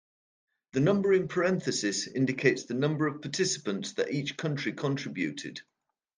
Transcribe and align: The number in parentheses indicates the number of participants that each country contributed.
The 0.71 0.79
number 0.79 1.13
in 1.13 1.27
parentheses 1.27 2.07
indicates 2.07 2.63
the 2.65 2.73
number 2.73 3.05
of 3.05 3.21
participants 3.21 3.93
that 3.93 4.09
each 4.11 4.35
country 4.35 4.73
contributed. 4.73 5.61